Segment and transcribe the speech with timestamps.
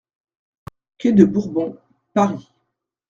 [0.97, 1.77] Quai de Bourbon,
[2.15, 2.47] Paris